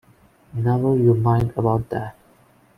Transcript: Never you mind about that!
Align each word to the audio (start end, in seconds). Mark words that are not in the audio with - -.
Never 0.55 0.97
you 0.97 1.13
mind 1.13 1.53
about 1.55 1.87
that! 1.91 2.15